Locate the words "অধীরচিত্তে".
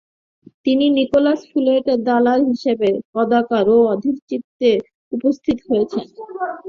3.93-4.69